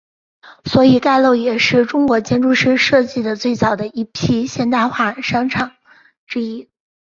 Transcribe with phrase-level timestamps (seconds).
[0.65, 5.77] 所以该楼也是中国建筑师设计的最早的一批现代化商厦
[6.25, 6.67] 之一。